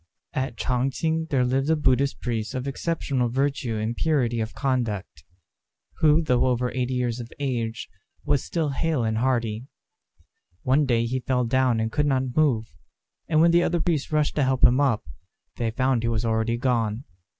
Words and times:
At 0.33 0.57
Ch'ang 0.57 0.89
ch'ing 0.89 1.27
there 1.29 1.45
lived 1.45 1.69
a 1.69 1.75
Buddhist 1.75 2.21
priest 2.21 2.55
of 2.55 2.67
exceptional 2.67 3.29
virtue 3.29 3.75
and 3.75 3.95
purity 3.95 4.39
of 4.39 4.55
conduct, 4.55 5.23
who, 5.97 6.23
though 6.23 6.47
over 6.47 6.71
eighty 6.71 6.95
years 6.95 7.19
of 7.19 7.31
age, 7.37 7.87
was 8.25 8.43
still 8.43 8.69
hale 8.69 9.03
and 9.03 9.19
hearty. 9.19 9.67
One 10.63 10.87
day 10.87 11.05
he 11.05 11.19
fell 11.19 11.45
down 11.45 11.79
and 11.79 11.91
could 11.91 12.07
not 12.07 12.35
move; 12.35 12.73
and 13.27 13.41
when 13.41 13.51
the 13.51 13.61
other 13.61 13.79
priests 13.79 14.11
rushed 14.11 14.33
to 14.37 14.43
help 14.43 14.63
him 14.63 14.79
up, 14.81 15.03
they 15.57 15.69
found 15.69 16.01
he 16.01 16.09
was 16.09 16.25
already 16.25 16.57
gone. 16.57 17.03